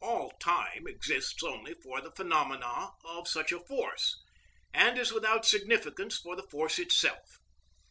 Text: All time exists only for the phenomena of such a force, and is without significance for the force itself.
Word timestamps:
All 0.00 0.30
time 0.40 0.86
exists 0.86 1.42
only 1.42 1.74
for 1.74 2.00
the 2.00 2.10
phenomena 2.10 2.92
of 3.04 3.28
such 3.28 3.52
a 3.52 3.60
force, 3.60 4.16
and 4.72 4.98
is 4.98 5.12
without 5.12 5.44
significance 5.44 6.16
for 6.16 6.34
the 6.34 6.48
force 6.48 6.78
itself. 6.78 7.36